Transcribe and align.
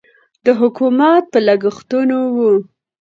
د 0.45 0.47
حکومت 0.59 1.23
په 1.33 1.39
لګښتونو 1.47 2.17
و. 2.35 2.37